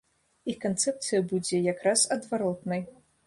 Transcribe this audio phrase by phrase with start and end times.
[0.51, 2.81] Іх канцэпцыя будзе як раз адваротнай.